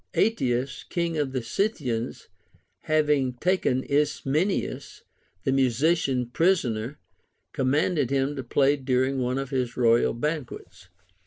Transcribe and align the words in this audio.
Ateas, 0.15 0.83
king 0.89 1.15
of 1.15 1.31
the 1.31 1.43
Scythians, 1.43 2.27
having 2.85 3.33
taken 3.33 3.83
Ismenias 3.83 5.03
the 5.43 5.51
musician 5.51 6.25
prisoner, 6.31 6.97
commanded 7.53 8.09
him 8.09 8.35
to 8.35 8.43
play 8.43 8.77
during 8.77 9.19
one 9.19 9.37
of 9.37 9.51
his 9.51 9.77
royal 9.77 10.15
banquets. 10.15 10.89